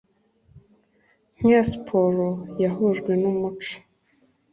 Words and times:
nk’iya 1.35 1.63
siporo 1.69 2.27
yahujwe 2.61 3.11
n’umuco 3.21 3.75